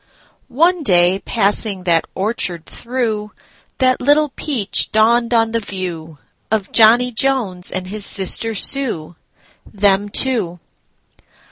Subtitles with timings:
[0.47, 3.33] One day, passing that orchard through,
[3.77, 6.17] That little peach dawned on the viewOf
[6.71, 10.59] Johnny Jones and his sister Sue—Them two.